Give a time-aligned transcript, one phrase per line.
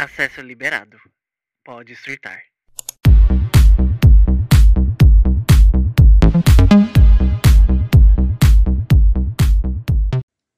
[0.00, 0.96] Acesso liberado.
[1.64, 2.40] Pode surtar.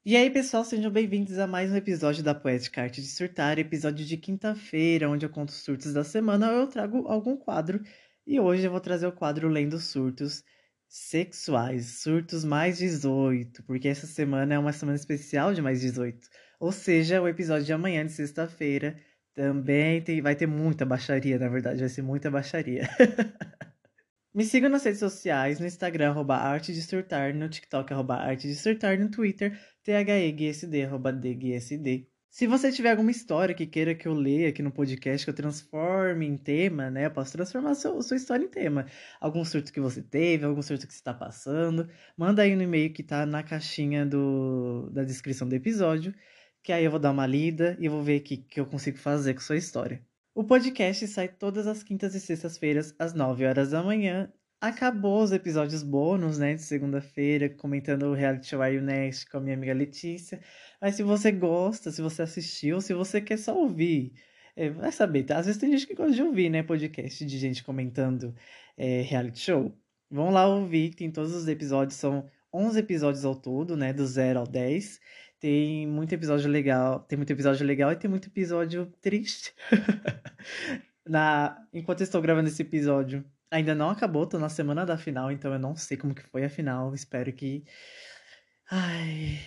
[0.05, 4.05] E aí, pessoal, sejam bem-vindos a mais um episódio da Poética Arte de Surtar, episódio
[4.05, 7.81] de quinta-feira, onde eu conto os surtos da semana ou eu trago algum quadro.
[8.27, 10.43] E hoje eu vou trazer o quadro Lendo Surtos
[10.87, 16.29] Sexuais, surtos mais 18, porque essa semana é uma semana especial de mais 18.
[16.59, 18.95] Ou seja, o episódio de amanhã, de sexta-feira,
[19.33, 22.87] também tem, vai ter muita baixaria, na verdade, vai ser muita baixaria.
[24.33, 28.47] Me sigam nas redes sociais, no Instagram, arroba arte de surtar, no TikTok, arroba arte
[28.47, 32.07] de surtar, no Twitter, THEGSD, arroba DGSD.
[32.29, 35.35] Se você tiver alguma história que queira que eu leia aqui no podcast, que eu
[35.35, 37.07] transforme em tema, né?
[37.07, 38.85] Eu posso transformar sua, sua história em tema.
[39.19, 41.89] Algum surto que você teve, algum surto que você está passando.
[42.15, 46.15] Manda aí no e-mail que tá na caixinha do, da descrição do episódio,
[46.63, 48.97] que aí eu vou dar uma lida e vou ver o que, que eu consigo
[48.97, 50.01] fazer com sua história.
[50.33, 54.31] O podcast sai todas as quintas e sextas-feiras, às 9 horas da manhã.
[54.61, 59.37] Acabou os episódios bônus, né, de segunda-feira, comentando o reality show Are You Next com
[59.37, 60.39] a minha amiga Letícia.
[60.79, 64.13] Mas se você gosta, se você assistiu, se você quer só ouvir,
[64.55, 65.37] é, vai saber, tá?
[65.37, 68.35] Às vezes tem gente que gosta de ouvir, né, podcast de gente comentando
[68.77, 69.75] é, reality show.
[70.09, 74.39] Vão lá ouvir, tem todos os episódios, são 11 episódios ao todo, né, do 0
[74.39, 74.99] ao 10.
[75.41, 79.55] Tem muito episódio legal, tem muito episódio legal e tem muito episódio triste.
[81.03, 85.31] na, enquanto eu estou gravando esse episódio, ainda não acabou, tô na semana da final,
[85.31, 87.65] então eu não sei como que foi a final, espero que
[88.69, 89.39] ai,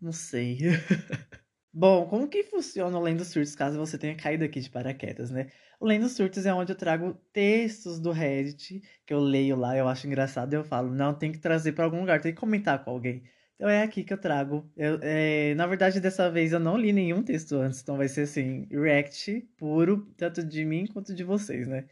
[0.00, 0.58] não sei.
[1.70, 5.50] Bom, como que funciona o Lendo Surtos, caso você tenha caído aqui de paraquedas, né?
[5.78, 9.86] O Lendo Surtos é onde eu trago textos do Reddit, que eu leio lá, eu
[9.86, 12.90] acho engraçado, eu falo, não, tem que trazer para algum lugar, tem que comentar com
[12.90, 13.22] alguém.
[13.62, 14.68] Então é aqui que eu trago.
[14.76, 18.22] Eu, é, na verdade, dessa vez eu não li nenhum texto antes, então vai ser
[18.22, 21.84] assim, react puro, tanto de mim quanto de vocês, né?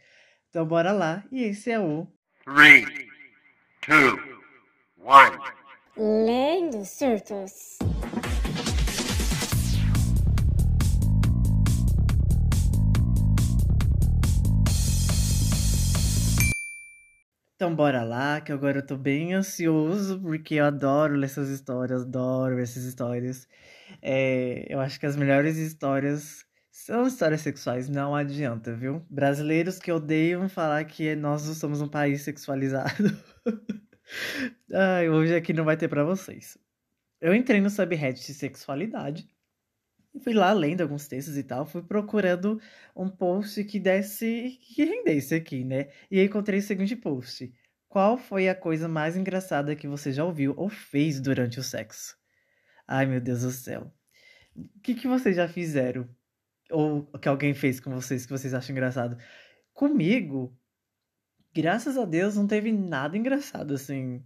[0.49, 2.05] Então bora lá, e esse é o.
[2.43, 2.85] 3,
[3.87, 4.13] 2,
[5.95, 6.25] 1.
[6.25, 7.79] Lendo surtos.
[17.61, 22.01] Então bora lá, que agora eu tô bem ansioso, porque eu adoro ler essas histórias,
[22.01, 23.47] adoro essas histórias.
[24.01, 29.05] É, eu acho que as melhores histórias são histórias sexuais, não adianta, viu?
[29.07, 33.15] Brasileiros que odeiam falar que nós somos um país sexualizado.
[34.73, 36.57] Ai, hoje aqui não vai ter para vocês.
[37.21, 39.29] Eu entrei no subreddit sexualidade
[40.13, 42.59] e fui lá lendo alguns textos e tal, fui procurando
[42.95, 45.89] um post que desse, que rendesse aqui, né?
[46.09, 47.53] E aí encontrei o seguinte post.
[47.87, 52.17] Qual foi a coisa mais engraçada que você já ouviu ou fez durante o sexo?
[52.87, 53.93] Ai, meu Deus do céu.
[54.55, 56.09] O que, que vocês já fizeram?
[56.69, 59.17] Ou que alguém fez com vocês que vocês acham engraçado?
[59.73, 60.57] Comigo,
[61.53, 64.23] graças a Deus, não teve nada engraçado, assim.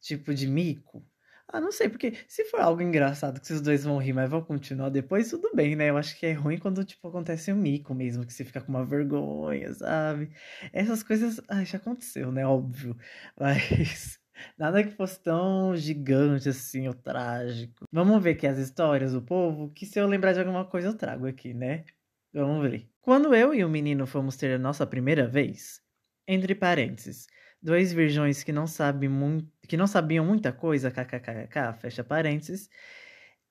[0.00, 1.06] Tipo de mico.
[1.48, 4.42] Ah, não sei, porque se for algo engraçado que os dois vão rir, mas vão
[4.42, 5.90] continuar depois, tudo bem, né?
[5.90, 8.68] Eu acho que é ruim quando, tipo, acontece um mico mesmo, que você fica com
[8.72, 10.30] uma vergonha, sabe?
[10.72, 12.46] Essas coisas, ai, já aconteceu, né?
[12.46, 12.96] Óbvio.
[13.38, 14.18] Mas
[14.58, 17.84] nada que fosse tão gigante assim, ou trágico.
[17.92, 20.96] Vamos ver aqui as histórias do povo, que se eu lembrar de alguma coisa eu
[20.96, 21.84] trago aqui, né?
[22.32, 22.88] Vamos ver.
[23.00, 25.80] Quando eu e o menino fomos ter a nossa primeira vez,
[26.26, 27.26] entre parênteses,
[27.64, 32.68] dois virgões que não sabem muito, que não sabiam muita coisa, kkkk, fecha parênteses.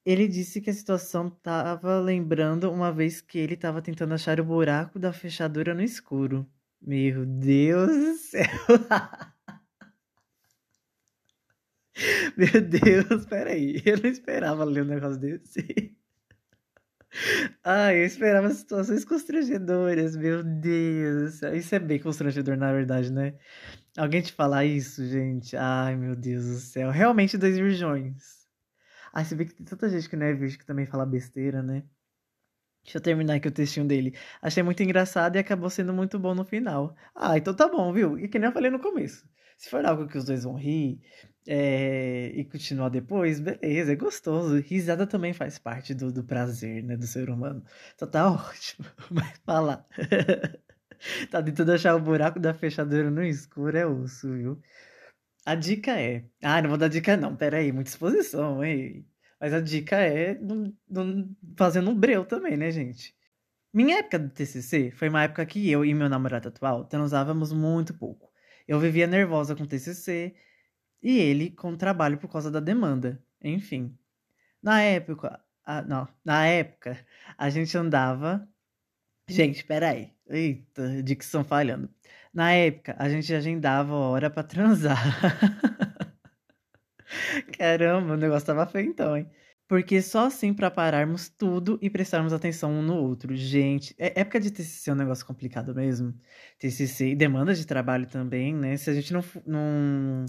[0.06, 4.46] Ele disse que a situação estava lembrando uma vez que ele estava tentando achar o
[4.46, 6.48] buraco da fechadura no escuro.
[6.82, 8.44] Meu Deus do céu.
[12.38, 13.82] Meu Deus, peraí.
[13.86, 15.96] Eu não esperava ler um negócio desse.
[17.64, 21.42] Ai, eu esperava situações constrangedoras, meu Deus.
[21.44, 23.36] Isso é bem constrangedor, na verdade, né?
[23.98, 25.56] Alguém te falar isso, gente?
[25.56, 26.90] Ai, meu Deus do céu.
[26.90, 28.48] Realmente dois virgões.
[29.14, 31.62] Ai, você vê que tem tanta gente que não é virgem que também fala besteira,
[31.62, 31.84] né?
[32.84, 34.16] Deixa eu terminar aqui o textinho dele.
[34.42, 36.96] Achei muito engraçado e acabou sendo muito bom no final.
[37.16, 38.20] Ah, então tá bom, viu?
[38.20, 39.26] E que nem eu falei no começo.
[39.58, 41.00] Se for algo que os dois vão rir
[41.48, 44.60] é, e continuar depois, beleza, é gostoso.
[44.60, 47.64] Risada também faz parte do, do prazer, né, do ser humano.
[47.96, 48.86] Então tá ótimo.
[49.12, 49.86] Mas fala.
[51.32, 54.62] tá tentando achar o buraco da fechadura no escuro, é osso, viu?
[55.46, 56.26] A dica é.
[56.42, 57.36] Ah, não vou dar dica, não.
[57.36, 59.06] Pera aí, muita exposição, hein?
[59.40, 63.16] Mas a dica é não, não, fazendo um breu também, né, gente?
[63.74, 67.94] Minha época do TCC foi uma época que eu e meu namorado atual transávamos muito
[67.94, 68.32] pouco.
[68.68, 70.36] Eu vivia nervosa com o TCC
[71.02, 73.22] e ele com o trabalho por causa da demanda.
[73.44, 73.98] Enfim.
[74.62, 77.06] Na época, a, não, na época,
[77.38, 78.48] a gente andava
[79.28, 80.13] Gente, peraí.
[80.28, 81.90] Eita, dicção falhando.
[82.34, 84.98] Na época, a gente agendava hora pra transar.
[87.58, 89.30] Caramba, o negócio tava feio então, hein?
[89.68, 93.36] Porque só assim pra pararmos tudo e prestarmos atenção um no outro.
[93.36, 96.14] Gente, é época de TCC é um negócio complicado mesmo.
[96.60, 98.78] TCC e demanda de trabalho também, né?
[98.78, 100.26] Se a gente não, não,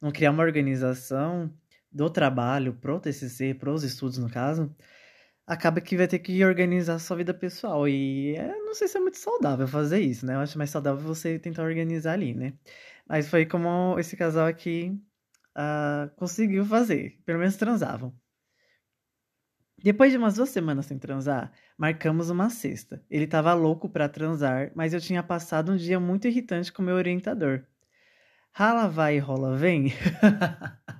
[0.00, 1.52] não criar uma organização
[1.90, 4.74] do trabalho pro TCC, pros estudos no caso,
[5.46, 7.88] acaba que vai ter que organizar sua vida pessoal.
[7.88, 10.34] E é, não sei se é muito saudável fazer isso, né?
[10.34, 12.54] Eu acho mais saudável você tentar organizar ali, né?
[13.08, 14.98] Mas foi como esse casal aqui
[15.56, 17.20] uh, conseguiu fazer.
[17.24, 18.14] Pelo menos transavam.
[19.82, 23.02] Depois de umas duas semanas sem transar, marcamos uma sexta.
[23.10, 26.96] Ele tava louco pra transar, mas eu tinha passado um dia muito irritante com meu
[26.96, 27.64] orientador.
[28.52, 29.92] Rala vai e rola vem?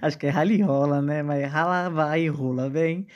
[0.00, 1.22] Acho que é rala e rola, né?
[1.22, 3.06] Mas rala vai e rola vem.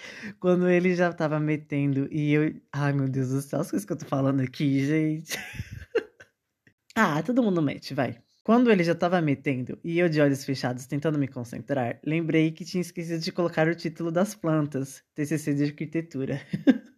[0.41, 2.55] Quando ele já tava metendo e eu.
[2.73, 5.39] Ai meu Deus do céu, as coisas que eu tô falando aqui, gente.
[6.95, 8.19] ah, todo mundo mete, vai.
[8.45, 12.65] Quando ele já estava metendo e eu de olhos fechados tentando me concentrar, lembrei que
[12.65, 16.41] tinha esquecido de colocar o título das plantas, TCC de arquitetura.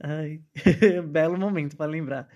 [0.00, 0.42] Ai,
[1.10, 2.28] belo momento para lembrar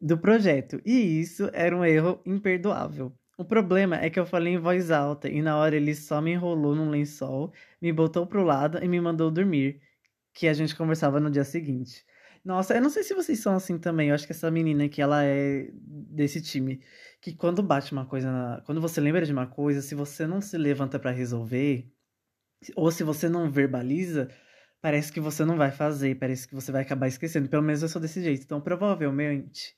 [0.00, 0.80] do projeto.
[0.84, 3.17] E isso era um erro imperdoável.
[3.38, 6.32] O problema é que eu falei em voz alta e na hora ele só me
[6.32, 9.80] enrolou num lençol, me botou pro lado e me mandou dormir,
[10.34, 12.04] que a gente conversava no dia seguinte.
[12.44, 14.08] Nossa, eu não sei se vocês são assim também.
[14.08, 16.80] Eu acho que essa menina aqui, ela é desse time.
[17.20, 18.30] Que quando bate uma coisa.
[18.30, 18.60] Na...
[18.62, 21.92] Quando você lembra de uma coisa, se você não se levanta para resolver,
[22.76, 24.28] ou se você não verbaliza,
[24.80, 27.48] parece que você não vai fazer, parece que você vai acabar esquecendo.
[27.48, 28.42] Pelo menos eu sou desse jeito.
[28.44, 29.74] Então, provavelmente.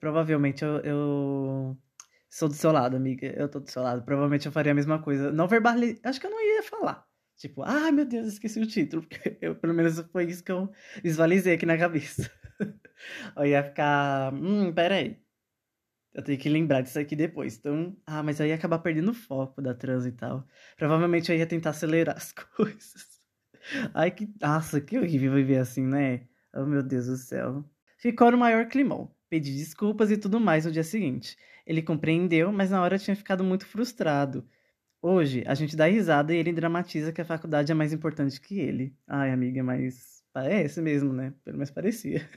[0.00, 1.78] Provavelmente eu, eu
[2.36, 3.26] sou do seu lado, amiga.
[3.28, 4.02] Eu tô do seu lado.
[4.02, 5.32] Provavelmente eu faria a mesma coisa.
[5.32, 6.00] Não verbalizar.
[6.04, 7.06] Acho que eu não ia falar.
[7.36, 9.02] Tipo, ai ah, meu Deus, esqueci o título.
[9.08, 10.70] Porque eu, pelo menos foi isso que eu
[11.02, 12.30] visualizei aqui na cabeça.
[13.36, 15.18] eu ia ficar, hum, peraí.
[16.12, 17.56] Eu tenho que lembrar disso aqui depois.
[17.56, 20.46] Então, ah, mas aí ia acabar perdendo o foco da trans e tal.
[20.76, 23.20] Provavelmente eu ia tentar acelerar as coisas.
[23.94, 24.28] Ai, que.
[24.40, 26.26] Nossa, que horrível viver assim, né?
[26.54, 27.64] Oh, meu Deus do céu.
[27.98, 29.14] Ficou no maior climão.
[29.28, 31.36] Pedi desculpas e tudo mais no dia seguinte.
[31.66, 34.48] Ele compreendeu, mas na hora tinha ficado muito frustrado.
[35.02, 38.58] Hoje, a gente dá risada e ele dramatiza que a faculdade é mais importante que
[38.60, 38.96] ele.
[39.06, 41.34] Ai, amiga, mas parece mesmo, né?
[41.44, 42.28] Pelo menos parecia.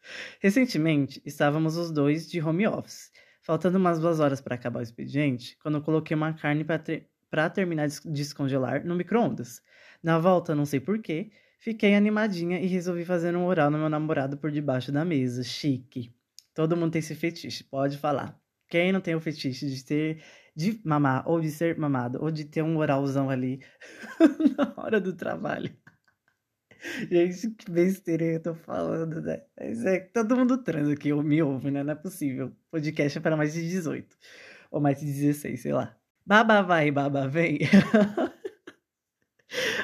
[0.40, 3.10] Recentemente, estávamos os dois de home office.
[3.42, 7.08] Faltando umas duas horas para acabar o expediente, quando eu coloquei uma carne para ter
[7.54, 9.62] terminar de descongelar no micro-ondas.
[10.02, 14.36] Na volta, não sei porquê, fiquei animadinha e resolvi fazer um oral no meu namorado
[14.38, 15.42] por debaixo da mesa.
[15.42, 16.14] Chique.
[16.54, 18.38] Todo mundo tem esse fetiche, pode falar.
[18.68, 20.22] Quem não tem o fetiche de ter
[20.54, 23.60] de mamar, ou de ser mamado, ou de ter um oralzão ali
[24.58, 25.72] na hora do trabalho.
[27.10, 29.42] Gente, que besteira eu tô falando, né?
[29.58, 31.82] Mas é que todo mundo transa aqui, ou me ouve, né?
[31.84, 32.52] Não é possível.
[32.70, 34.16] Podcast é para mais de 18.
[34.70, 35.96] Ou mais de 16, sei lá.
[36.26, 37.60] Baba vai, baba vem.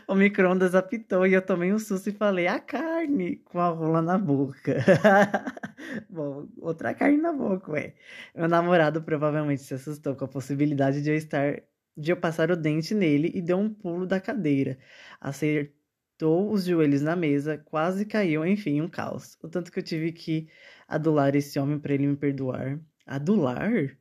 [0.09, 4.03] o micro-ondas apitou e eu tomei um susto e falei, a carne com a rola
[4.03, 4.77] na boca.
[6.09, 7.95] Bom, outra carne na boca, ué.
[8.35, 11.63] Meu namorado provavelmente se assustou com a possibilidade de eu estar.
[11.97, 14.79] de eu passar o dente nele e deu um pulo da cadeira.
[15.21, 19.37] Acertou os joelhos na mesa, quase caiu, enfim, um caos.
[19.43, 20.49] O tanto que eu tive que
[20.89, 22.81] adular esse homem para ele me perdoar.
[23.07, 23.97] Adular?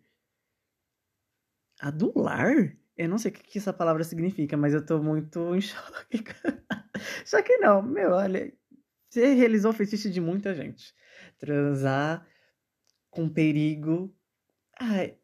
[1.80, 2.76] Adular?
[2.96, 6.24] Eu não sei o que essa palavra significa, mas eu tô muito em choque.
[7.26, 8.52] Só que não, meu, olha.
[9.10, 10.94] Você realizou o fetiche de muita gente.
[11.38, 12.26] Transar
[13.10, 14.14] com perigo.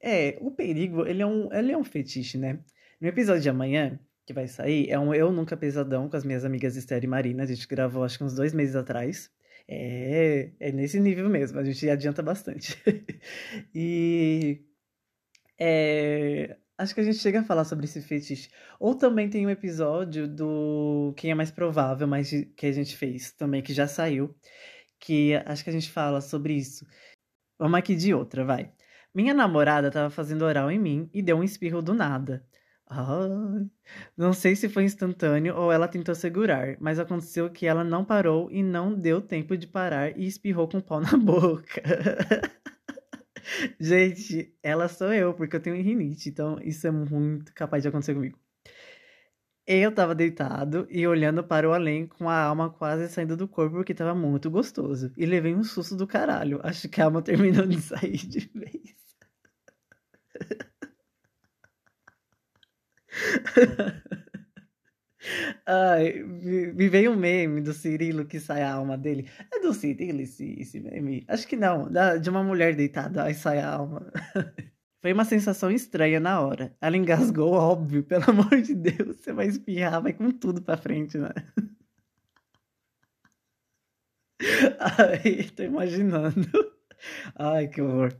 [0.02, 2.60] É, o perigo, ele é um, ele é um fetiche, né?
[3.02, 6.46] No episódio de amanhã, que vai sair, é um Eu Nunca Pesadão com as minhas
[6.46, 7.44] amigas Esther e Marina.
[7.44, 9.32] A gente gravou acho que uns dois meses atrás.
[9.68, 12.78] É, é nesse nível mesmo, a gente adianta bastante.
[13.74, 14.64] e
[15.60, 18.50] é, Acho que a gente chega a falar sobre esse fetiche.
[18.80, 23.34] Ou também tem um episódio do Quem é Mais Provável, mas que a gente fez
[23.34, 24.34] também, que já saiu.
[24.98, 26.88] Que acho que a gente fala sobre isso.
[27.60, 28.72] Vamos aqui de outra, vai.
[29.14, 32.46] Minha namorada tava fazendo oral em mim e deu um espirro do nada.
[34.16, 38.50] não sei se foi instantâneo ou ela tentou segurar, mas aconteceu que ela não parou
[38.52, 41.82] e não deu tempo de parar e espirrou com o pau na boca.
[43.80, 48.14] Gente, ela sou eu, porque eu tenho rinite, então isso é muito capaz de acontecer
[48.14, 48.38] comigo.
[49.66, 53.76] Eu tava deitado e olhando para o além com a alma quase saindo do corpo
[53.78, 55.14] porque tava muito gostoso.
[55.16, 56.60] E levei um susto do caralho.
[56.64, 58.96] Acho que a alma terminou de sair de vez.
[65.66, 69.30] Ai, me veio um meme do Cirilo que sai a alma dele.
[69.54, 71.24] É do Cirilo esse, esse meme?
[71.28, 71.90] Acho que não.
[71.92, 74.12] Da, de uma mulher deitada, aí sai a alma.
[75.02, 76.76] Foi uma sensação estranha na hora.
[76.82, 79.18] Ela engasgou, óbvio, pelo amor de Deus.
[79.18, 81.30] Você vai espirrar, vai com tudo pra frente, né?
[84.80, 86.48] Ai, tô imaginando.
[87.36, 88.14] Ai, que horror.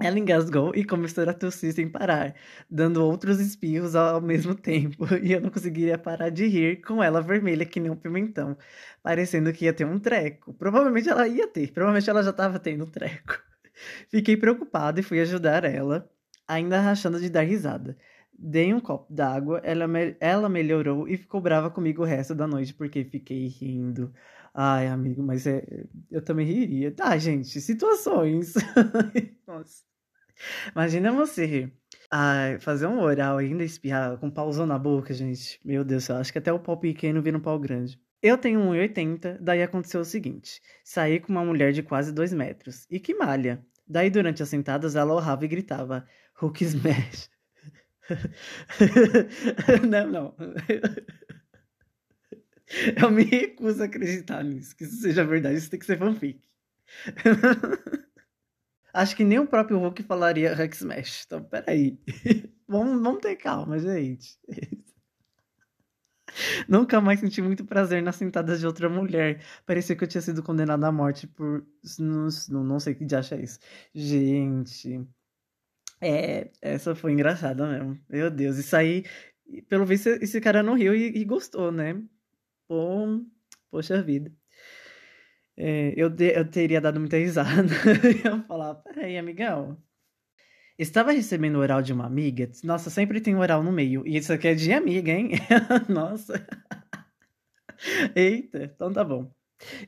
[0.00, 2.34] Ela engasgou e começou a tossir sem parar,
[2.70, 7.20] dando outros espirros ao mesmo tempo, e eu não conseguiria parar de rir com ela
[7.20, 8.56] vermelha que nem um pimentão,
[9.02, 10.54] parecendo que ia ter um treco.
[10.54, 13.42] Provavelmente ela ia ter, provavelmente ela já estava tendo um treco.
[14.08, 16.08] Fiquei preocupado e fui ajudar ela,
[16.46, 17.96] ainda rachando de dar risada.
[18.38, 22.46] Dei um copo d'água, ela, me ela melhorou e ficou brava comigo o resto da
[22.46, 24.12] noite porque fiquei rindo.
[24.54, 25.64] Ai, amigo, mas é,
[26.10, 26.92] eu também riria.
[26.92, 28.54] Tá, gente, situações.
[29.46, 29.87] Nossa.
[30.74, 31.70] Imagina você
[32.10, 35.60] ai, fazer um oral ainda espirrar com pauzão na boca, gente.
[35.64, 38.00] Meu Deus, eu acho que até o pau pequeno vira um pau grande.
[38.22, 42.86] Eu tenho 1,80, daí aconteceu o seguinte: saí com uma mulher de quase 2 metros.
[42.90, 43.64] E que malha!
[43.86, 47.30] Daí, durante as sentadas, ela orrava e gritava: Hulk smash.
[49.88, 50.34] não, não.
[53.00, 56.40] Eu me recuso a acreditar nisso, que isso seja verdade, isso tem que ser fanfic.
[58.92, 61.24] Acho que nem o próprio Hulk falaria Hulk Smash.
[61.26, 61.98] Então, peraí.
[62.66, 64.38] vamos, vamos ter calma, gente.
[66.68, 69.42] Nunca mais senti muito prazer nas sentadas de outra mulher.
[69.66, 71.66] Parecia que eu tinha sido condenado à morte por.
[71.98, 72.28] Não,
[72.64, 73.58] não sei que de acha isso.
[73.94, 75.06] Gente.
[76.00, 77.98] É, essa foi engraçada mesmo.
[78.08, 79.04] Meu Deus, isso aí.
[79.68, 82.00] Pelo visto, esse cara não riu e, e gostou, né?
[82.68, 83.24] Bom,
[83.70, 84.32] poxa vida.
[85.60, 87.50] É, eu, de, eu teria dado muita risada.
[88.04, 89.76] eu ia falar, peraí, amigão.
[90.78, 92.48] Estava recebendo oral de uma amiga.
[92.62, 94.06] Nossa, sempre tem oral no meio.
[94.06, 95.32] E isso aqui é de amiga, hein?
[95.88, 96.34] Nossa.
[98.14, 99.32] Eita, então tá bom.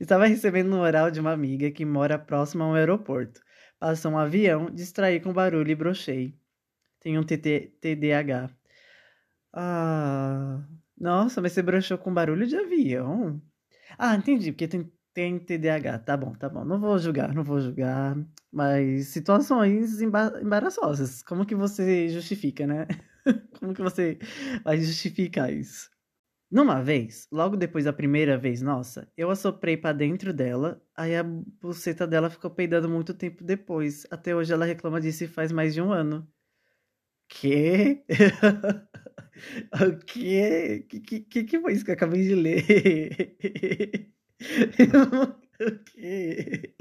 [0.01, 3.41] Estava recebendo o oral de uma amiga que mora próximo ao aeroporto.
[3.79, 6.35] Passou um avião, distraí com barulho e brochei.
[7.01, 7.73] Tenho um TT.
[9.53, 10.65] Ah,
[10.99, 13.41] nossa, mas você brochou com barulho de avião?
[13.99, 15.99] Ah, entendi, porque tem, tem TDAH.
[16.01, 16.65] Tá bom, tá bom.
[16.65, 18.17] Não vou julgar, não vou julgar.
[18.53, 21.23] Mas situações embaraçosas.
[21.23, 22.87] Como que você justifica, né?
[23.59, 24.19] Como que você
[24.65, 25.91] vai justificar isso?
[26.51, 31.23] Numa vez, logo depois da primeira vez nossa, eu assoprei para dentro dela, aí a
[31.23, 34.05] buceta dela ficou peidando muito tempo depois.
[34.11, 36.29] Até hoje ela reclama disso faz mais de um ano.
[37.29, 38.05] Que?
[39.73, 40.85] o quê?
[40.89, 43.37] Que, que, que foi isso que eu acabei de ler?
[45.61, 46.75] o quê?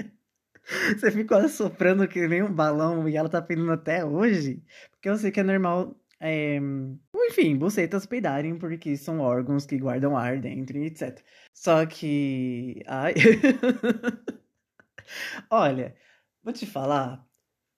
[0.96, 4.62] Você ficou assoprando que nem um balão e ela tá pedindo até hoje?
[4.92, 5.96] Porque eu sei que é normal.
[6.20, 6.58] É...
[7.28, 11.20] Enfim, bucetas peidarem porque são órgãos que guardam ar dentro e etc.
[11.54, 12.82] Só que.
[12.86, 13.14] Ai.
[15.50, 15.94] Olha,
[16.42, 17.26] vou te falar.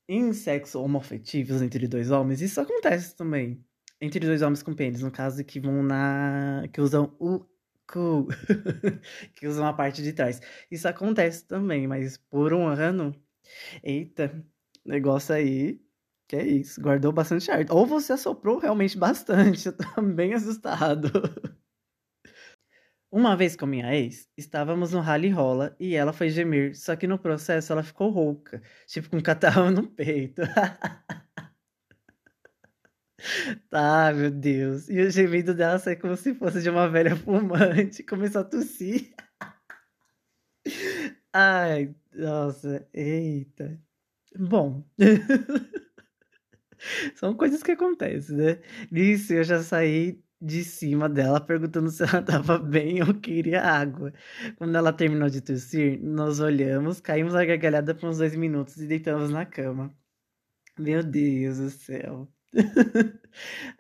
[0.08, 3.64] Em sexo homoafetivos entre dois homens, isso acontece também.
[4.00, 6.64] Entre dois homens com pênis, no caso que vão na.
[6.72, 7.46] que usam o
[9.34, 10.40] que usam a parte de trás.
[10.70, 13.14] Isso acontece também, mas por um ano.
[13.82, 14.44] Eita,
[14.84, 15.80] negócio aí.
[16.28, 17.66] Que é isso, guardou bastante ar.
[17.70, 21.10] Ou você assoprou realmente bastante, eu tô bem assustado.
[23.10, 27.06] Uma vez com minha ex, estávamos no rally rola e ela foi gemer, só que
[27.06, 30.40] no processo ela ficou rouca, tipo com um catarrão no peito.
[33.70, 34.88] Tá, meu Deus.
[34.88, 38.02] E o gemido dela sai como se fosse de uma velha fumante.
[38.04, 39.12] Começou a tossir.
[41.32, 43.80] Ai, nossa, eita.
[44.38, 44.84] Bom.
[47.14, 48.60] São coisas que acontecem, né?
[48.90, 54.12] Nisso eu já saí de cima dela perguntando se ela tava bem ou queria água.
[54.56, 58.86] Quando ela terminou de tossir, nós olhamos, caímos a gargalhada por uns dois minutos e
[58.86, 59.94] deitamos na cama.
[60.78, 62.28] Meu Deus do céu.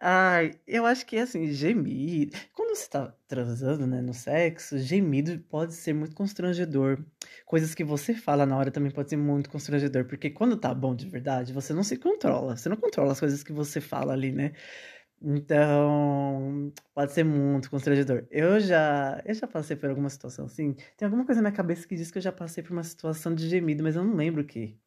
[0.00, 2.36] Ai, eu acho que assim, gemido.
[2.54, 7.04] Quando você tá transando, né, no sexo, gemido pode ser muito constrangedor.
[7.44, 10.94] Coisas que você fala na hora também pode ser muito constrangedor, porque quando tá bom
[10.94, 12.56] de verdade, você não se controla.
[12.56, 14.52] Você não controla as coisas que você fala ali, né?
[15.22, 18.26] Então, pode ser muito constrangedor.
[18.30, 20.74] Eu já, eu já passei por alguma situação assim.
[20.96, 23.34] Tem alguma coisa na minha cabeça que diz que eu já passei por uma situação
[23.34, 24.78] de gemido, mas eu não lembro o que.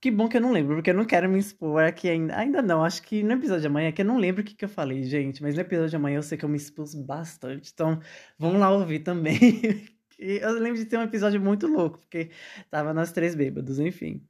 [0.00, 2.36] Que bom que eu não lembro, porque eu não quero me expor aqui ainda.
[2.36, 4.64] Ainda não, acho que no episódio de amanhã, que eu não lembro o que, que
[4.64, 7.72] eu falei, gente, mas no episódio de amanhã eu sei que eu me expus bastante.
[7.74, 8.00] Então,
[8.38, 9.38] vamos lá ouvir também.
[10.18, 12.30] eu lembro de ter um episódio muito louco, porque
[12.70, 14.24] tava nós três bêbados, enfim.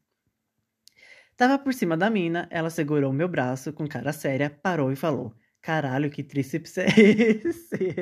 [1.36, 5.32] Tava por cima da mina, ela segurou meu braço com cara séria, parou e falou:
[5.62, 7.94] Caralho, que tríceps é esse?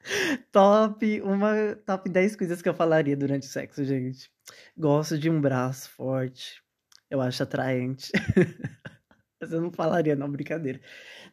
[0.50, 4.31] top, uma top 10 coisas que eu falaria durante o sexo, gente.
[4.76, 6.62] Gosto de um braço forte.
[7.10, 8.10] Eu acho atraente.
[9.40, 10.80] Mas eu não falaria, não, brincadeira.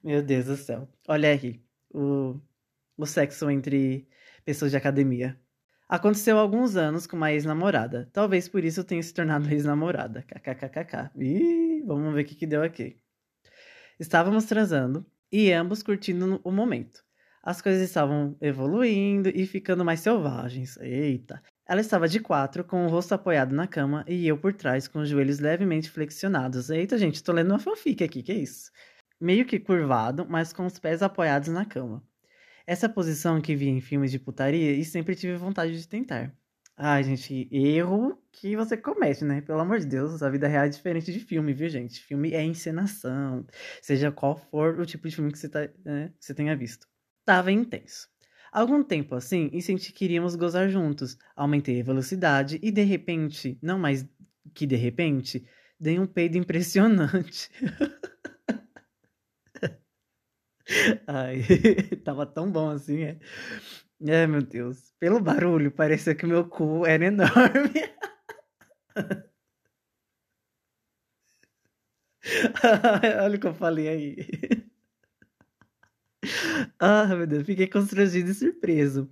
[0.03, 0.89] Meu Deus do céu.
[1.07, 2.39] Olha aí, o,
[2.97, 4.07] o sexo entre
[4.43, 5.39] pessoas de academia.
[5.87, 8.09] Aconteceu há alguns anos com uma ex-namorada.
[8.13, 10.23] Talvez por isso eu tenha se tornado ex-namorada.
[10.23, 11.11] KKKKK.
[11.17, 12.97] Ih, vamos ver o que, que deu aqui.
[13.99, 17.03] Estávamos transando e ambos curtindo o momento.
[17.43, 20.77] As coisas estavam evoluindo e ficando mais selvagens.
[20.77, 21.41] Eita!
[21.69, 25.01] Ela estava de quatro, com o rosto apoiado na cama e eu por trás, com
[25.01, 26.71] os joelhos levemente flexionados.
[26.71, 28.71] Eita, gente, tô lendo uma fanfic aqui, que isso?
[29.21, 32.03] Meio que curvado, mas com os pés apoiados na cama.
[32.65, 36.35] Essa posição que vi em filmes de putaria e sempre tive vontade de tentar.
[36.75, 39.41] Ai, gente, erro que você comete, né?
[39.41, 41.99] Pelo amor de Deus, a vida real é diferente de filme, viu, gente?
[42.01, 43.45] Filme é encenação,
[43.79, 46.87] seja qual for o tipo de filme que você, tá, né, que você tenha visto.
[47.23, 48.09] Tava intenso.
[48.51, 51.17] Algum tempo assim, e senti que iríamos gozar juntos.
[51.35, 54.07] Aumentei a velocidade e de repente, não mais
[54.53, 55.45] que de repente,
[55.79, 57.49] dei um peido impressionante.
[61.07, 61.41] Ai,
[62.03, 63.19] tava tão bom assim, é.
[64.07, 64.93] É, meu Deus.
[64.99, 67.71] Pelo barulho, parecia que meu cu era enorme.
[73.23, 74.15] Olha o que eu falei aí.
[76.79, 79.09] Ah, meu Deus, fiquei constrangido e surpreso.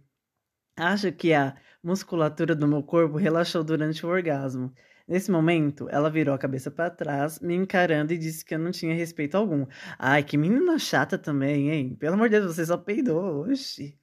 [0.78, 4.74] Acho que a musculatura do meu corpo relaxou durante o orgasmo.
[5.08, 8.72] Nesse momento, ela virou a cabeça para trás, me encarando e disse que eu não
[8.72, 9.66] tinha respeito algum.
[9.98, 11.96] Ai, que menina chata também, hein?
[11.96, 13.50] Pelo amor de Deus, você só peidou.
[13.50, 13.98] Oxi.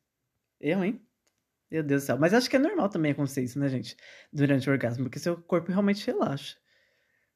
[0.60, 1.00] Eu, hein?
[1.70, 2.18] Meu Deus do céu.
[2.18, 3.96] Mas acho que é normal também acontecer isso, né, gente?
[4.32, 6.56] Durante o orgasmo, porque seu corpo realmente relaxa.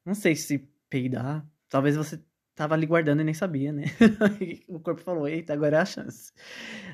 [0.05, 0.59] Não sei se
[0.89, 1.45] peidar.
[1.69, 2.19] Talvez você
[2.59, 3.85] tava ali guardando e nem sabia, né?
[4.67, 6.33] o corpo falou: eita, agora é a chance.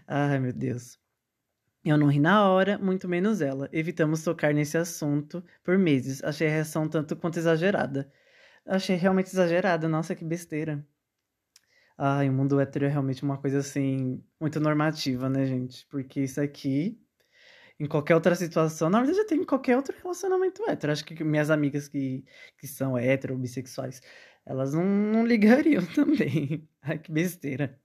[0.08, 1.00] Ai, meu Deus.
[1.84, 3.68] Eu não ri na hora, muito menos ela.
[3.72, 6.24] Evitamos tocar nesse assunto por meses.
[6.24, 8.12] Achei a reação tanto quanto exagerada.
[8.66, 9.88] Achei realmente exagerada.
[9.90, 10.86] Nossa, que besteira.
[11.98, 15.88] Ai, o mundo hétero é realmente uma coisa assim, muito normativa, né, gente?
[15.88, 17.00] Porque isso aqui,
[17.80, 20.94] em qualquer outra situação, na verdade já tem em qualquer outro relacionamento hétero.
[20.94, 22.26] Acho que minhas amigas que,
[22.58, 24.02] que são hétero, bissexuais,
[24.46, 26.68] elas não, não ligariam também.
[26.82, 27.80] Ai, que besteira.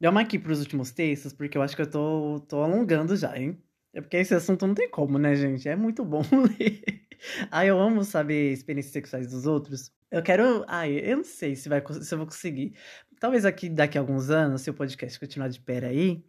[0.00, 3.36] Vamos aqui para os últimos textos, porque eu acho que eu tô, tô alongando já,
[3.38, 3.62] hein?
[3.92, 5.68] É porque esse assunto não tem como, né, gente?
[5.68, 6.22] É muito bom
[6.58, 7.06] ler.
[7.50, 9.92] Ah, eu amo saber experiências sexuais dos outros.
[10.10, 10.64] Eu quero.
[10.68, 12.76] Ai, eu não sei se, vai, se eu vou conseguir.
[13.24, 16.22] Talvez aqui daqui a alguns anos, se o podcast continuar de pé aí,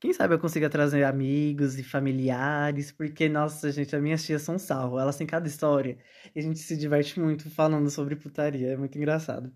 [0.00, 4.58] quem sabe eu consiga trazer amigos e familiares, porque, nossa, gente, as minhas tias são
[4.58, 4.98] salvo.
[4.98, 5.96] Elas têm cada história
[6.34, 8.72] e a gente se diverte muito falando sobre putaria.
[8.72, 9.52] É muito engraçado.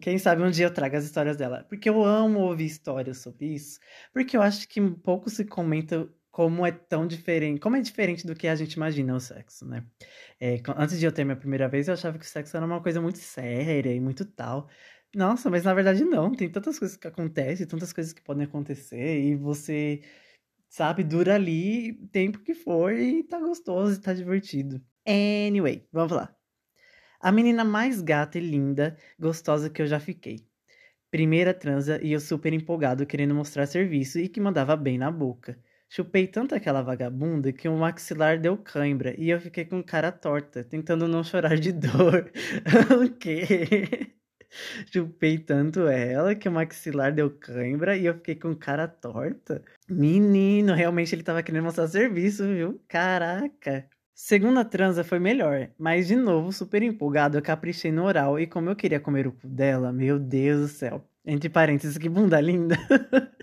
[0.00, 1.64] Quem sabe um dia eu trago as histórias dela.
[1.68, 3.78] Porque eu amo ouvir histórias sobre isso.
[4.12, 8.34] Porque eu acho que pouco se comenta como é tão diferente, como é diferente do
[8.34, 9.84] que a gente imagina o sexo, né?
[10.40, 12.82] É, antes de eu ter minha primeira vez, eu achava que o sexo era uma
[12.82, 14.68] coisa muito séria e muito tal.
[15.14, 16.32] Nossa, mas na verdade não.
[16.34, 20.02] Tem tantas coisas que acontecem, tantas coisas que podem acontecer, e você,
[20.68, 24.82] sabe, dura ali tempo que for e tá gostoso e tá divertido.
[25.06, 26.34] Anyway, vamos lá.
[27.20, 30.46] A menina mais gata e linda, gostosa que eu já fiquei.
[31.10, 35.58] Primeira transa e eu super empolgado querendo mostrar serviço e que mandava bem na boca.
[35.90, 40.64] Chupei tanto aquela vagabunda que o maxilar deu cãibra e eu fiquei com cara torta,
[40.64, 42.32] tentando não chorar de dor.
[43.04, 44.14] o quê?
[44.92, 49.62] Chupei tanto ela que o maxilar deu cãibra e eu fiquei com cara torta.
[49.88, 52.80] Menino, realmente ele tava querendo mostrar serviço, viu?
[52.88, 53.88] Caraca.
[54.14, 58.70] Segunda transa foi melhor, mas de novo, super empolgado, eu caprichei no oral e como
[58.70, 61.04] eu queria comer o cu dela, meu Deus do céu.
[61.26, 62.76] Entre parênteses, que bunda linda.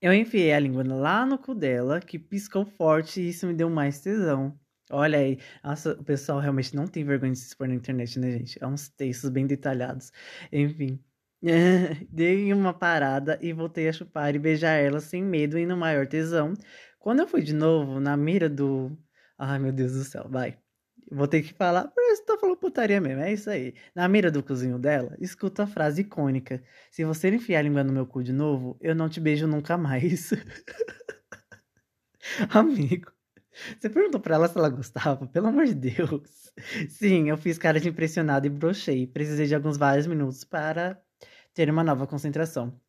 [0.00, 3.70] eu enfiei a língua lá no cu dela, que piscou forte e isso me deu
[3.70, 4.58] mais tesão.
[4.90, 8.30] Olha aí, nossa, o pessoal realmente não tem vergonha de se expor na internet, né,
[8.32, 8.58] gente?
[8.62, 10.12] É uns textos bem detalhados.
[10.52, 10.98] Enfim.
[12.10, 16.06] Dei uma parada e voltei a chupar e beijar ela sem medo e no maior
[16.06, 16.54] tesão.
[16.98, 18.96] Quando eu fui de novo na mira do.
[19.38, 20.58] Ai, meu Deus do céu, vai.
[21.10, 23.74] Vou ter que falar, parece que tô falando putaria mesmo, é isso aí.
[23.94, 27.92] Na mira do cozinho dela, escuta a frase icônica: Se você enfiar a língua no
[27.92, 30.30] meu cu de novo, eu não te beijo nunca mais.
[32.50, 33.12] Amigo.
[33.78, 35.26] Você perguntou pra ela se ela gostava?
[35.26, 36.52] Pelo amor de Deus.
[36.88, 39.06] Sim, eu fiz cara de impressionado e brochei.
[39.06, 41.00] Precisei de alguns vários minutos para
[41.54, 42.80] ter uma nova concentração.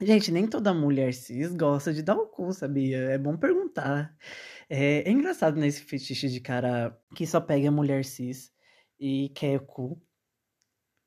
[0.00, 2.98] Gente, nem toda mulher cis gosta de dar o cu, sabia?
[2.98, 4.16] É bom perguntar.
[4.68, 8.52] É, é engraçado nesse fetiche de cara que só pega mulher cis
[8.98, 10.02] e quer o cu.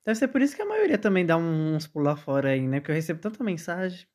[0.06, 2.80] Deve ser por isso que a maioria também dá uns pular fora aí, né?
[2.80, 4.08] Porque eu recebo tanta mensagem.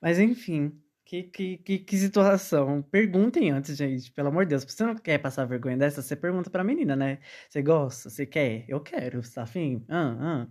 [0.00, 2.80] Mas enfim, que, que, que, que situação.
[2.82, 4.62] Perguntem antes, gente, pelo amor de Deus.
[4.62, 7.18] Se você não quer passar vergonha dessa, você pergunta pra menina, né?
[7.50, 8.08] Você gosta?
[8.08, 8.64] Você quer?
[8.66, 9.22] Eu quero.
[9.22, 9.84] Você tá afim?
[9.88, 10.48] Ah, ah.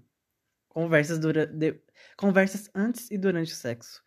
[0.69, 1.47] Conversas, dura...
[1.47, 1.81] De...
[2.15, 4.03] Conversas antes e durante o sexo.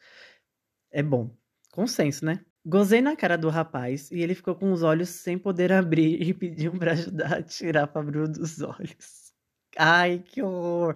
[0.93, 1.37] É bom.
[1.73, 2.45] Consenso, né?
[2.65, 6.33] Gozei na cara do rapaz e ele ficou com os olhos sem poder abrir e
[6.35, 9.35] pediu pra ajudar a tirar a pabrulha dos olhos.
[9.77, 10.95] Ai, que horror!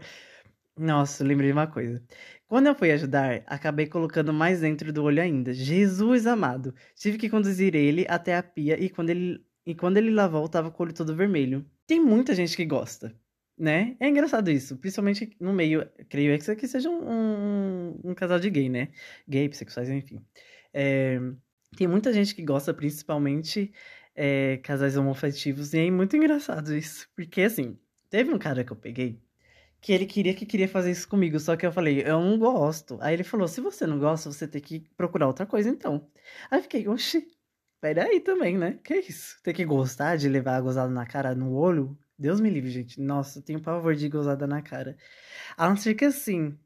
[0.78, 2.00] Nossa, lembrei de uma coisa.
[2.46, 5.52] Quando eu fui ajudar, acabei colocando mais dentro do olho ainda.
[5.52, 6.74] Jesus amado!
[6.94, 10.70] Tive que conduzir ele até a pia e quando ele, e quando ele lavou, tava
[10.70, 11.66] com o olho todo vermelho.
[11.86, 13.12] Tem muita gente que gosta,
[13.58, 13.96] né?
[13.98, 15.84] É engraçado isso, principalmente no meio.
[16.08, 18.88] Creio que seja um, um, um casal de gay, né?
[19.28, 20.24] Gay, bissexuais, enfim.
[20.72, 21.18] É,
[21.76, 23.72] tem muita gente que gosta, principalmente
[24.14, 27.08] é, casais homoafetivos, e é muito engraçado isso.
[27.16, 27.76] Porque assim,
[28.10, 29.20] teve um cara que eu peguei
[29.80, 32.98] que ele queria que queria fazer isso comigo, só que eu falei, eu não gosto.
[33.00, 36.08] Aí ele falou, se você não gosta, você tem que procurar outra coisa então.
[36.50, 37.28] Aí fiquei, oxi,
[37.80, 38.78] peraí também, né?
[38.84, 39.40] Que isso?
[39.42, 41.96] Tem que gostar de levar a gozada na cara, no olho?
[42.18, 43.00] Deus me livre, gente.
[43.00, 44.96] Nossa, eu tenho pavor de gozada na cara.
[45.56, 46.58] A não ser que assim,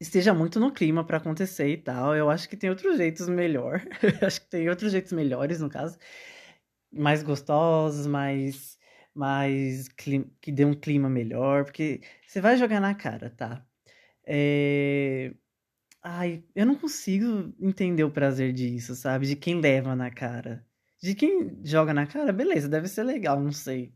[0.00, 2.14] esteja muito no clima para acontecer e tal.
[2.14, 3.82] Eu acho que tem outros jeitos melhor.
[4.26, 5.96] acho que tem outros jeitos melhores, no caso.
[6.92, 8.78] Mais gostosos, mais
[9.14, 13.64] mais que dê um clima melhor, porque você vai jogar na cara, tá?
[14.26, 15.34] É...
[16.02, 19.26] Ai, eu não consigo entender o prazer disso, sabe?
[19.26, 20.66] De quem leva na cara.
[21.02, 23.94] De quem joga na cara, beleza, deve ser legal, não sei.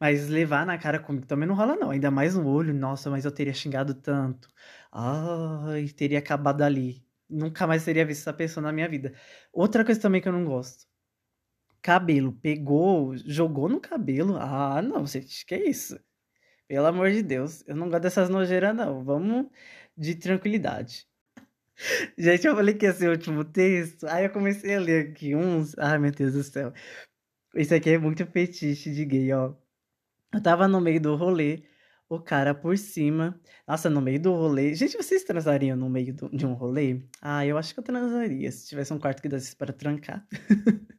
[0.00, 1.90] Mas levar na cara comigo também não rola, não.
[1.90, 4.48] Ainda mais no olho, nossa, mas eu teria xingado tanto.
[4.92, 7.04] Ai, teria acabado ali.
[7.28, 9.14] Nunca mais teria visto essa pessoa na minha vida.
[9.52, 10.86] Outra coisa também que eu não gosto
[11.86, 14.36] cabelo, pegou, jogou no cabelo.
[14.38, 15.96] Ah, não, gente, que isso?
[16.66, 19.04] Pelo amor de Deus, eu não gosto dessas nojeiras, não.
[19.04, 19.46] Vamos
[19.96, 21.06] de tranquilidade.
[22.18, 24.06] Gente, eu falei que ia ser o último texto.
[24.08, 25.78] Aí eu comecei a ler aqui uns.
[25.78, 26.72] Ai, meu Deus do céu.
[27.54, 29.54] Isso aqui é muito fetiche de gay, ó.
[30.34, 31.64] Eu tava no meio do rolê,
[32.08, 33.40] o cara por cima.
[33.68, 34.74] Nossa, no meio do rolê.
[34.74, 37.02] Gente, vocês transariam no meio do, de um rolê?
[37.22, 40.26] Ah, eu acho que eu transaria se tivesse um quarto que desse para trancar.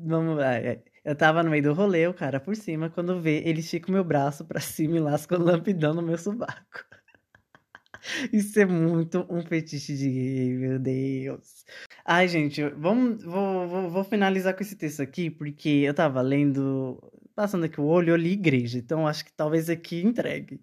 [0.00, 0.54] Vamos lá.
[0.56, 3.88] É, eu tava no meio do rolê, o cara por cima, quando vê, ele estica
[3.88, 6.84] o meu braço pra cima e lasca o lampidão no meu sovaco.
[8.32, 11.64] Isso é muito um fetiche de gay, meu Deus.
[12.04, 16.98] Ai, gente, vamos, vou, vou, vou finalizar com esse texto aqui, porque eu tava lendo,
[17.34, 20.60] passando aqui o olho, eu li igreja, então acho que talvez aqui entregue.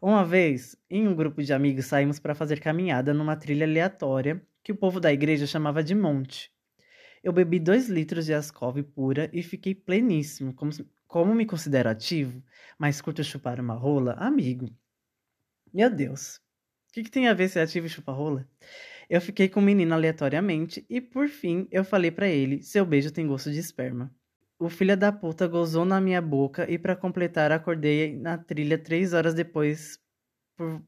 [0.00, 4.72] Uma vez, em um grupo de amigos, saímos para fazer caminhada numa trilha aleatória que
[4.72, 6.55] o povo da igreja chamava de monte.
[7.26, 10.54] Eu bebi dois litros de Ascov pura e fiquei pleníssimo.
[10.54, 10.70] Como,
[11.08, 12.40] como me considero ativo,
[12.78, 14.70] mas curto chupar uma rola, amigo.
[15.74, 16.36] Meu Deus.
[16.36, 18.48] O que, que tem a ver ser ativo e chupar rola?
[19.10, 23.10] Eu fiquei com o menino aleatoriamente e, por fim, eu falei para ele: seu beijo
[23.10, 24.14] tem gosto de esperma.
[24.56, 29.12] O filho da puta gozou na minha boca e, para completar, acordei na trilha três
[29.12, 29.98] horas depois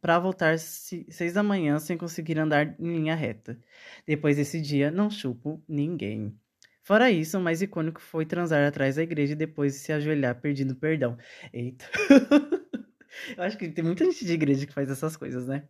[0.00, 3.58] para voltar seis da manhã sem conseguir andar em linha reta.
[4.06, 6.38] Depois desse dia, não chupo ninguém.
[6.82, 10.74] Fora isso, o mais icônico foi transar atrás da igreja e depois se ajoelhar pedindo
[10.74, 11.18] perdão.
[11.52, 11.84] Eita.
[13.36, 15.68] Eu acho que tem muita gente de igreja que faz essas coisas, né?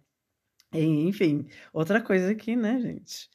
[0.72, 3.30] Enfim, outra coisa aqui, né, gente?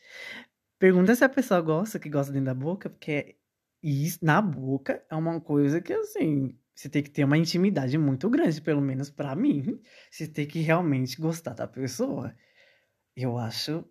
[0.79, 3.37] Pergunta se a pessoa gosta, que gosta dentro da boca, porque
[3.81, 8.29] isso, na boca é uma coisa que, assim, você tem que ter uma intimidade muito
[8.29, 9.79] grande, pelo menos para mim.
[10.11, 12.35] Você tem que realmente gostar da pessoa.
[13.15, 13.85] Eu acho.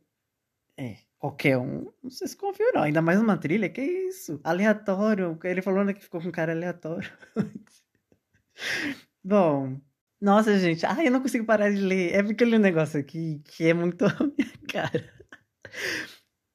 [0.77, 2.83] É, qualquer um, não sei se confia, não.
[2.83, 4.41] Ainda mais uma trilha, que isso?
[4.43, 5.39] Aleatório.
[5.45, 7.11] Ele falando que ficou com um cara aleatório.
[9.25, 9.81] Bom.
[10.21, 10.85] Nossa, gente.
[10.87, 12.15] Ai, eu não consigo parar de ler.
[12.15, 14.05] É porque eu li um negócio aqui que é muito
[14.37, 15.13] minha cara.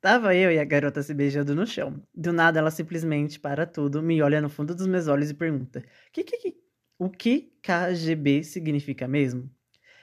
[0.07, 2.01] Tava eu e a garota se beijando no chão.
[2.15, 5.83] Do nada, ela simplesmente para tudo, me olha no fundo dos meus olhos e pergunta:
[6.13, 6.55] que, que, que,
[6.97, 9.51] O que KGB significa mesmo?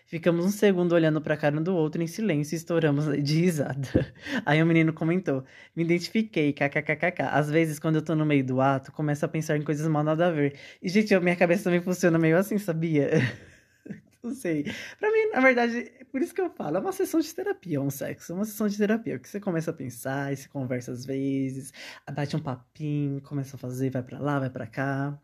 [0.04, 3.88] Ficamos um segundo olhando pra cara um do outro em silêncio e estouramos de risada.
[4.44, 5.42] Aí o menino comentou:
[5.74, 7.22] Me identifiquei, kkkk.
[7.22, 10.04] Às vezes, quando eu tô no meio do ato, começo a pensar em coisas mal
[10.04, 10.54] nada a ver.
[10.82, 13.08] E, gente, minha cabeça também funciona meio assim, sabia?
[14.24, 14.64] Não sei.
[14.98, 17.80] Pra mim, na verdade, é por isso que eu falo, é uma sessão de terapia,
[17.80, 18.32] um sexo.
[18.32, 21.72] É uma sessão de terapia, porque você começa a pensar, e você conversa às vezes,
[22.12, 25.20] bate um papinho, começa a fazer, vai pra lá, vai pra cá.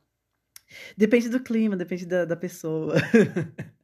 [0.96, 2.94] Depende do clima, depende da, da pessoa.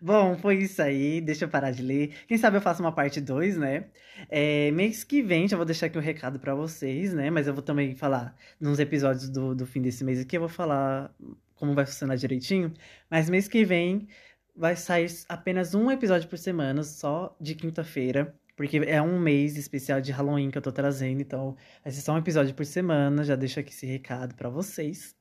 [0.00, 1.20] Bom, foi isso aí.
[1.20, 2.14] Deixa eu parar de ler.
[2.26, 3.86] Quem sabe eu faço uma parte 2, né?
[4.30, 7.30] É, mês que vem, já vou deixar aqui um recado para vocês, né?
[7.30, 10.48] Mas eu vou também falar nos episódios do, do fim desse mês aqui, eu vou
[10.48, 11.14] falar
[11.54, 12.72] como vai funcionar direitinho.
[13.10, 14.08] Mas mês que vem
[14.54, 18.34] vai sair apenas um episódio por semana, só de quinta-feira.
[18.56, 22.12] Porque é um mês especial de Halloween que eu tô trazendo, então vai ser só
[22.12, 23.24] um episódio por semana.
[23.24, 25.16] Já deixo aqui esse recado para vocês.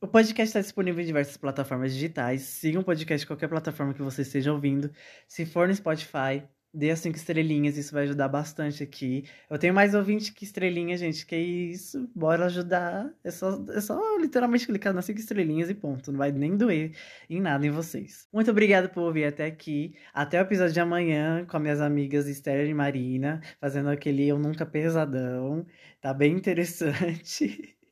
[0.00, 2.42] O podcast está disponível em diversas plataformas digitais.
[2.42, 4.90] Siga o podcast em qualquer plataforma que você esteja ouvindo.
[5.28, 6.42] Se for no Spotify,
[6.74, 9.24] dê as cinco estrelinhas, isso vai ajudar bastante aqui.
[9.48, 13.10] Eu tenho mais ouvinte que estrelinha, gente, que isso, bora ajudar.
[13.22, 16.10] É só, é só literalmente clicar nas cinco estrelinhas e ponto.
[16.10, 16.92] Não vai nem doer
[17.30, 18.26] em nada em vocês.
[18.32, 19.94] Muito obrigado por ouvir até aqui.
[20.12, 24.38] Até o episódio de amanhã com as minhas amigas Esther e Marina, fazendo aquele Eu
[24.38, 25.64] Nunca Pesadão.
[26.00, 27.74] Tá bem interessante.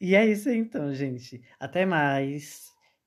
[0.00, 1.42] E é isso aí, então, gente.
[1.60, 2.67] Até mais.